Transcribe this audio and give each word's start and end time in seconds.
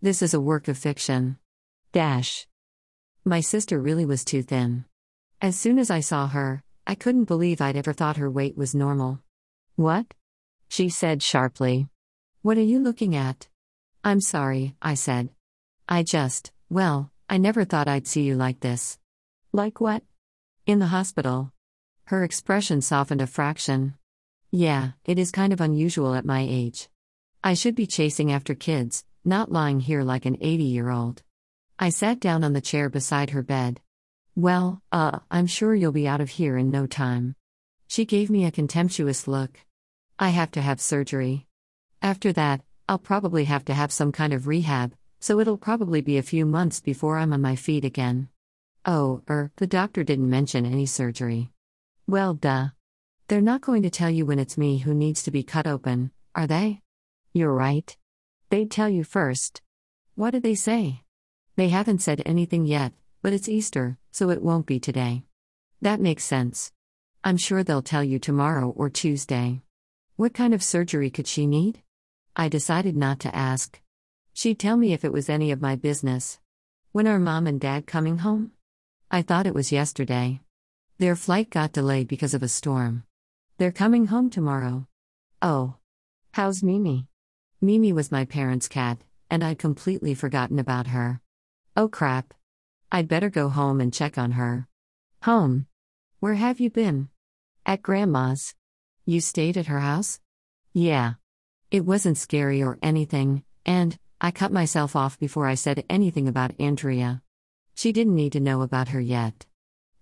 This 0.00 0.22
is 0.22 0.32
a 0.32 0.40
work 0.40 0.68
of 0.68 0.78
fiction. 0.78 1.38
Dash. 1.90 2.46
My 3.24 3.40
sister 3.40 3.80
really 3.80 4.06
was 4.06 4.24
too 4.24 4.44
thin. 4.44 4.84
As 5.42 5.58
soon 5.58 5.76
as 5.76 5.90
I 5.90 5.98
saw 5.98 6.28
her, 6.28 6.62
I 6.86 6.94
couldn't 6.94 7.24
believe 7.24 7.60
I'd 7.60 7.76
ever 7.76 7.92
thought 7.92 8.16
her 8.16 8.30
weight 8.30 8.56
was 8.56 8.76
normal. 8.76 9.18
What? 9.74 10.06
She 10.68 10.88
said 10.88 11.20
sharply. 11.20 11.88
What 12.42 12.56
are 12.58 12.62
you 12.62 12.78
looking 12.78 13.16
at? 13.16 13.48
I'm 14.04 14.20
sorry, 14.20 14.76
I 14.80 14.94
said. 14.94 15.30
I 15.88 16.04
just, 16.04 16.52
well, 16.70 17.10
I 17.28 17.38
never 17.38 17.64
thought 17.64 17.88
I'd 17.88 18.06
see 18.06 18.22
you 18.22 18.36
like 18.36 18.60
this. 18.60 19.00
Like 19.52 19.80
what? 19.80 20.04
In 20.64 20.78
the 20.78 20.94
hospital. 20.94 21.50
Her 22.04 22.22
expression 22.22 22.82
softened 22.82 23.20
a 23.20 23.26
fraction. 23.26 23.94
Yeah, 24.52 24.92
it 25.04 25.18
is 25.18 25.32
kind 25.32 25.52
of 25.52 25.60
unusual 25.60 26.14
at 26.14 26.24
my 26.24 26.46
age. 26.48 26.88
I 27.42 27.54
should 27.54 27.74
be 27.74 27.86
chasing 27.86 28.30
after 28.30 28.54
kids, 28.54 29.04
not 29.24 29.52
lying 29.52 29.80
here 29.80 30.02
like 30.02 30.26
an 30.26 30.36
80 30.40 30.64
year 30.64 30.90
old. 30.90 31.22
I 31.78 31.90
sat 31.90 32.20
down 32.20 32.44
on 32.44 32.52
the 32.52 32.60
chair 32.60 32.88
beside 32.88 33.30
her 33.30 33.42
bed. 33.42 33.80
Well, 34.34 34.82
uh, 34.92 35.18
I'm 35.30 35.46
sure 35.46 35.74
you'll 35.74 35.92
be 35.92 36.08
out 36.08 36.20
of 36.20 36.30
here 36.30 36.56
in 36.56 36.70
no 36.70 36.86
time. 36.86 37.34
She 37.86 38.04
gave 38.04 38.30
me 38.30 38.44
a 38.44 38.50
contemptuous 38.50 39.26
look. 39.26 39.60
I 40.18 40.30
have 40.30 40.50
to 40.52 40.60
have 40.60 40.80
surgery. 40.80 41.46
After 42.02 42.32
that, 42.32 42.62
I'll 42.88 42.98
probably 42.98 43.44
have 43.44 43.64
to 43.66 43.74
have 43.74 43.92
some 43.92 44.12
kind 44.12 44.32
of 44.32 44.46
rehab, 44.46 44.94
so 45.20 45.40
it'll 45.40 45.58
probably 45.58 46.00
be 46.00 46.18
a 46.18 46.22
few 46.22 46.46
months 46.46 46.80
before 46.80 47.18
I'm 47.18 47.32
on 47.32 47.40
my 47.40 47.56
feet 47.56 47.84
again. 47.84 48.28
Oh, 48.84 49.22
er, 49.28 49.50
the 49.56 49.66
doctor 49.66 50.04
didn't 50.04 50.30
mention 50.30 50.64
any 50.64 50.86
surgery. 50.86 51.50
Well, 52.06 52.34
duh. 52.34 52.68
They're 53.28 53.40
not 53.40 53.60
going 53.60 53.82
to 53.82 53.90
tell 53.90 54.08
you 54.08 54.24
when 54.24 54.38
it's 54.38 54.56
me 54.56 54.78
who 54.78 54.94
needs 54.94 55.22
to 55.24 55.30
be 55.30 55.42
cut 55.42 55.66
open, 55.66 56.12
are 56.34 56.46
they? 56.46 56.80
You're 57.34 57.52
right. 57.52 57.94
They'd 58.50 58.70
tell 58.70 58.88
you 58.88 59.04
first. 59.04 59.60
What 60.14 60.30
did 60.30 60.42
they 60.42 60.54
say? 60.54 61.02
They 61.56 61.68
haven't 61.68 62.00
said 62.00 62.22
anything 62.24 62.64
yet, 62.64 62.92
but 63.20 63.32
it's 63.32 63.48
Easter, 63.48 63.98
so 64.10 64.30
it 64.30 64.42
won't 64.42 64.66
be 64.66 64.80
today. 64.80 65.24
That 65.82 66.00
makes 66.00 66.24
sense. 66.24 66.72
I'm 67.22 67.36
sure 67.36 67.62
they'll 67.62 67.82
tell 67.82 68.02
you 68.02 68.18
tomorrow 68.18 68.70
or 68.70 68.88
Tuesday. 68.88 69.62
What 70.16 70.34
kind 70.34 70.54
of 70.54 70.62
surgery 70.62 71.10
could 71.10 71.26
she 71.26 71.46
need? 71.46 71.82
I 72.34 72.48
decided 72.48 72.96
not 72.96 73.20
to 73.20 73.36
ask. 73.36 73.80
She'd 74.32 74.58
tell 74.58 74.76
me 74.76 74.92
if 74.92 75.04
it 75.04 75.12
was 75.12 75.28
any 75.28 75.50
of 75.50 75.60
my 75.60 75.76
business. 75.76 76.38
When 76.92 77.06
are 77.06 77.18
mom 77.18 77.46
and 77.46 77.60
dad 77.60 77.86
coming 77.86 78.18
home? 78.18 78.52
I 79.10 79.22
thought 79.22 79.46
it 79.46 79.54
was 79.54 79.72
yesterday. 79.72 80.40
Their 80.98 81.16
flight 81.16 81.50
got 81.50 81.72
delayed 81.72 82.08
because 82.08 82.34
of 82.34 82.42
a 82.42 82.48
storm. 82.48 83.04
They're 83.58 83.72
coming 83.72 84.06
home 84.06 84.30
tomorrow. 84.30 84.86
Oh. 85.42 85.74
How's 86.32 86.62
Mimi? 86.62 87.08
Mimi 87.60 87.92
was 87.92 88.12
my 88.12 88.24
parents' 88.24 88.68
cat, 88.68 88.98
and 89.28 89.42
I'd 89.42 89.58
completely 89.58 90.14
forgotten 90.14 90.60
about 90.60 90.86
her. 90.88 91.20
Oh 91.76 91.88
crap. 91.88 92.32
I'd 92.92 93.08
better 93.08 93.30
go 93.30 93.48
home 93.48 93.80
and 93.80 93.92
check 93.92 94.16
on 94.16 94.32
her. 94.32 94.68
Home? 95.22 95.66
Where 96.20 96.36
have 96.36 96.60
you 96.60 96.70
been? 96.70 97.08
At 97.66 97.82
Grandma's. 97.82 98.54
You 99.04 99.20
stayed 99.20 99.56
at 99.56 99.66
her 99.66 99.80
house? 99.80 100.20
Yeah. 100.72 101.14
It 101.72 101.84
wasn't 101.84 102.16
scary 102.16 102.62
or 102.62 102.78
anything, 102.80 103.42
and 103.66 103.98
I 104.20 104.30
cut 104.30 104.52
myself 104.52 104.94
off 104.94 105.18
before 105.18 105.48
I 105.48 105.54
said 105.54 105.84
anything 105.90 106.28
about 106.28 106.58
Andrea. 106.60 107.22
She 107.74 107.90
didn't 107.90 108.14
need 108.14 108.32
to 108.34 108.40
know 108.40 108.62
about 108.62 108.88
her 108.88 109.00
yet. 109.00 109.46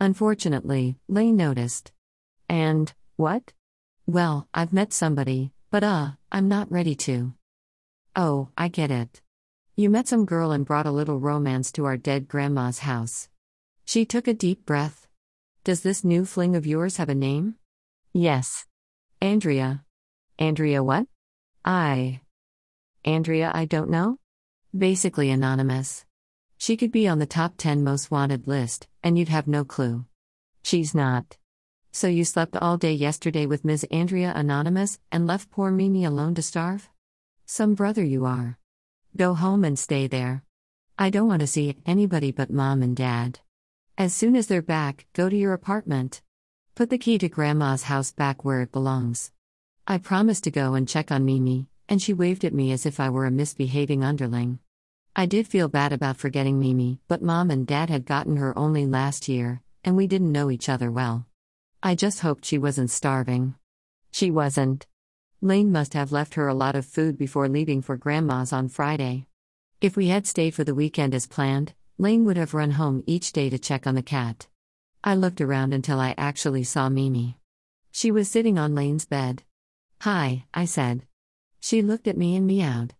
Unfortunately, 0.00 0.96
Lane 1.06 1.36
noticed. 1.36 1.92
And, 2.48 2.92
what? 3.14 3.52
Well, 4.06 4.48
I've 4.52 4.72
met 4.72 4.92
somebody, 4.92 5.52
but 5.70 5.84
uh, 5.84 6.10
I'm 6.32 6.48
not 6.48 6.70
ready 6.70 6.96
to. 6.96 7.32
Oh, 8.16 8.50
I 8.56 8.68
get 8.68 8.92
it. 8.92 9.20
You 9.74 9.90
met 9.90 10.06
some 10.06 10.24
girl 10.24 10.52
and 10.52 10.64
brought 10.64 10.86
a 10.86 10.92
little 10.92 11.18
romance 11.18 11.72
to 11.72 11.84
our 11.84 11.96
dead 11.96 12.28
grandma's 12.28 12.80
house. 12.80 13.28
She 13.84 14.04
took 14.04 14.28
a 14.28 14.34
deep 14.34 14.64
breath. 14.64 15.08
Does 15.64 15.80
this 15.80 16.04
new 16.04 16.24
fling 16.24 16.54
of 16.54 16.64
yours 16.64 16.98
have 16.98 17.08
a 17.08 17.14
name? 17.14 17.56
Yes. 18.12 18.66
Andrea. 19.20 19.84
Andrea 20.38 20.84
what? 20.84 21.06
I. 21.64 22.20
Andrea, 23.04 23.50
I 23.52 23.64
don't 23.64 23.90
know? 23.90 24.18
Basically 24.76 25.30
anonymous. 25.30 26.04
She 26.56 26.76
could 26.76 26.92
be 26.92 27.08
on 27.08 27.18
the 27.18 27.26
top 27.26 27.54
10 27.58 27.82
most 27.82 28.12
wanted 28.12 28.46
list, 28.46 28.86
and 29.02 29.18
you'd 29.18 29.28
have 29.28 29.48
no 29.48 29.64
clue. 29.64 30.04
She's 30.62 30.94
not. 30.94 31.36
So 31.90 32.06
you 32.06 32.24
slept 32.24 32.56
all 32.56 32.76
day 32.76 32.92
yesterday 32.92 33.44
with 33.44 33.64
Ms. 33.64 33.86
Andrea 33.90 34.32
Anonymous 34.36 35.00
and 35.10 35.26
left 35.26 35.50
poor 35.50 35.72
Mimi 35.72 36.04
alone 36.04 36.36
to 36.36 36.42
starve? 36.42 36.88
Some 37.46 37.74
brother 37.74 38.02
you 38.02 38.24
are. 38.24 38.58
Go 39.16 39.34
home 39.34 39.64
and 39.64 39.78
stay 39.78 40.06
there. 40.06 40.42
I 40.98 41.10
don't 41.10 41.28
want 41.28 41.40
to 41.40 41.46
see 41.46 41.76
anybody 41.84 42.32
but 42.32 42.50
mom 42.50 42.82
and 42.82 42.96
dad. 42.96 43.40
As 43.98 44.14
soon 44.14 44.34
as 44.34 44.46
they're 44.46 44.62
back, 44.62 45.06
go 45.12 45.28
to 45.28 45.36
your 45.36 45.52
apartment. 45.52 46.22
Put 46.74 46.88
the 46.88 46.98
key 46.98 47.18
to 47.18 47.28
grandma's 47.28 47.84
house 47.84 48.12
back 48.12 48.44
where 48.44 48.62
it 48.62 48.72
belongs. 48.72 49.30
I 49.86 49.98
promised 49.98 50.44
to 50.44 50.50
go 50.50 50.72
and 50.72 50.88
check 50.88 51.12
on 51.12 51.26
Mimi, 51.26 51.68
and 51.86 52.00
she 52.00 52.14
waved 52.14 52.44
at 52.44 52.54
me 52.54 52.72
as 52.72 52.86
if 52.86 52.98
I 52.98 53.10
were 53.10 53.26
a 53.26 53.30
misbehaving 53.30 54.02
underling. 54.02 54.58
I 55.14 55.26
did 55.26 55.46
feel 55.46 55.68
bad 55.68 55.92
about 55.92 56.16
forgetting 56.16 56.58
Mimi, 56.58 56.98
but 57.08 57.22
mom 57.22 57.50
and 57.50 57.66
dad 57.66 57.90
had 57.90 58.06
gotten 58.06 58.38
her 58.38 58.58
only 58.58 58.86
last 58.86 59.28
year, 59.28 59.60
and 59.84 59.96
we 59.96 60.06
didn't 60.06 60.32
know 60.32 60.50
each 60.50 60.70
other 60.70 60.90
well. 60.90 61.26
I 61.82 61.94
just 61.94 62.20
hoped 62.20 62.46
she 62.46 62.56
wasn't 62.56 62.90
starving. 62.90 63.54
She 64.10 64.30
wasn't. 64.30 64.86
Lane 65.44 65.70
must 65.70 65.92
have 65.92 66.10
left 66.10 66.36
her 66.36 66.48
a 66.48 66.54
lot 66.54 66.74
of 66.74 66.86
food 66.86 67.18
before 67.18 67.50
leaving 67.50 67.82
for 67.82 67.98
Grandma's 67.98 68.50
on 68.50 68.66
Friday. 68.66 69.26
If 69.78 69.94
we 69.94 70.08
had 70.08 70.26
stayed 70.26 70.54
for 70.54 70.64
the 70.64 70.74
weekend 70.74 71.14
as 71.14 71.26
planned, 71.26 71.74
Lane 71.98 72.24
would 72.24 72.38
have 72.38 72.54
run 72.54 72.70
home 72.70 73.04
each 73.06 73.30
day 73.30 73.50
to 73.50 73.58
check 73.58 73.86
on 73.86 73.94
the 73.94 74.02
cat. 74.02 74.46
I 75.04 75.14
looked 75.14 75.42
around 75.42 75.74
until 75.74 76.00
I 76.00 76.14
actually 76.16 76.64
saw 76.64 76.88
Mimi. 76.88 77.36
She 77.90 78.10
was 78.10 78.30
sitting 78.30 78.56
on 78.58 78.74
Lane's 78.74 79.04
bed. 79.04 79.42
Hi, 80.00 80.46
I 80.54 80.64
said. 80.64 81.02
She 81.60 81.82
looked 81.82 82.08
at 82.08 82.16
me 82.16 82.36
and 82.36 82.46
meowed. 82.46 82.94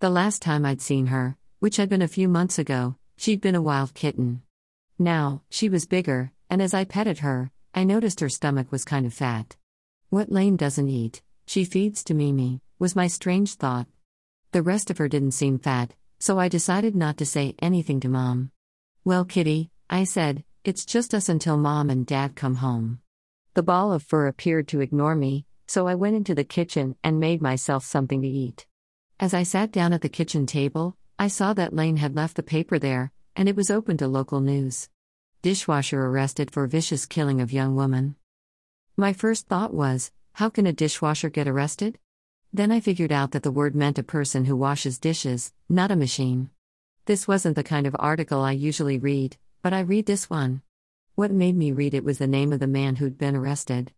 The 0.00 0.10
last 0.10 0.42
time 0.42 0.66
I'd 0.66 0.82
seen 0.82 1.06
her, 1.06 1.36
which 1.60 1.76
had 1.76 1.88
been 1.88 2.02
a 2.02 2.08
few 2.08 2.26
months 2.28 2.58
ago, 2.58 2.96
she'd 3.16 3.40
been 3.40 3.54
a 3.54 3.62
wild 3.62 3.94
kitten. 3.94 4.42
Now, 4.98 5.42
she 5.48 5.68
was 5.68 5.86
bigger, 5.86 6.32
and 6.50 6.60
as 6.60 6.74
I 6.74 6.82
petted 6.82 7.18
her, 7.18 7.52
I 7.72 7.84
noticed 7.84 8.18
her 8.18 8.28
stomach 8.28 8.72
was 8.72 8.84
kind 8.84 9.06
of 9.06 9.14
fat. 9.14 9.54
What 10.10 10.32
Lane 10.32 10.56
doesn't 10.56 10.88
eat, 10.88 11.22
she 11.46 11.64
feeds 11.64 12.02
to 12.04 12.14
Mimi, 12.14 12.60
was 12.78 12.96
my 12.96 13.06
strange 13.06 13.54
thought. 13.54 13.86
The 14.52 14.62
rest 14.62 14.90
of 14.90 14.98
her 14.98 15.08
didn't 15.08 15.32
seem 15.32 15.58
fat, 15.58 15.94
so 16.18 16.38
I 16.38 16.48
decided 16.48 16.94
not 16.94 17.16
to 17.18 17.26
say 17.26 17.54
anything 17.58 18.00
to 18.00 18.08
Mom. 18.08 18.50
Well, 19.04 19.24
Kitty, 19.24 19.70
I 19.90 20.04
said, 20.04 20.44
it's 20.64 20.84
just 20.84 21.14
us 21.14 21.28
until 21.28 21.56
Mom 21.56 21.90
and 21.90 22.06
Dad 22.06 22.36
come 22.36 22.56
home. 22.56 23.00
The 23.54 23.62
ball 23.62 23.92
of 23.92 24.02
fur 24.02 24.26
appeared 24.26 24.66
to 24.68 24.80
ignore 24.80 25.14
me, 25.14 25.46
so 25.66 25.86
I 25.86 25.94
went 25.94 26.16
into 26.16 26.34
the 26.34 26.44
kitchen 26.44 26.96
and 27.04 27.20
made 27.20 27.42
myself 27.42 27.84
something 27.84 28.22
to 28.22 28.28
eat. 28.28 28.66
As 29.20 29.34
I 29.34 29.42
sat 29.42 29.70
down 29.70 29.92
at 29.92 30.00
the 30.00 30.08
kitchen 30.08 30.46
table, 30.46 30.96
I 31.18 31.28
saw 31.28 31.52
that 31.54 31.74
Lane 31.74 31.98
had 31.98 32.16
left 32.16 32.36
the 32.36 32.42
paper 32.42 32.78
there, 32.78 33.12
and 33.36 33.48
it 33.48 33.56
was 33.56 33.70
open 33.70 33.96
to 33.98 34.08
local 34.08 34.40
news. 34.40 34.88
Dishwasher 35.42 36.00
arrested 36.04 36.50
for 36.50 36.66
vicious 36.66 37.06
killing 37.06 37.40
of 37.40 37.52
young 37.52 37.76
woman. 37.76 38.16
My 38.96 39.12
first 39.12 39.46
thought 39.46 39.74
was, 39.74 40.10
how 40.34 40.48
can 40.48 40.66
a 40.66 40.72
dishwasher 40.72 41.30
get 41.30 41.46
arrested? 41.46 41.96
Then 42.52 42.72
I 42.72 42.80
figured 42.80 43.12
out 43.12 43.30
that 43.30 43.44
the 43.44 43.52
word 43.52 43.76
meant 43.76 44.00
a 44.00 44.02
person 44.02 44.46
who 44.46 44.56
washes 44.56 44.98
dishes, 44.98 45.52
not 45.68 45.92
a 45.92 45.96
machine. 45.96 46.50
This 47.04 47.28
wasn't 47.28 47.54
the 47.54 47.62
kind 47.62 47.86
of 47.86 47.94
article 48.00 48.40
I 48.40 48.50
usually 48.50 48.98
read, 48.98 49.36
but 49.62 49.72
I 49.72 49.78
read 49.80 50.06
this 50.06 50.28
one. 50.28 50.62
What 51.14 51.30
made 51.30 51.56
me 51.56 51.70
read 51.70 51.94
it 51.94 52.02
was 52.02 52.18
the 52.18 52.26
name 52.26 52.52
of 52.52 52.58
the 52.58 52.66
man 52.66 52.96
who'd 52.96 53.16
been 53.16 53.36
arrested. 53.36 53.92